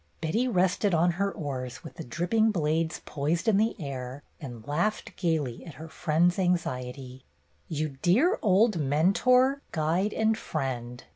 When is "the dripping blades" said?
1.97-3.03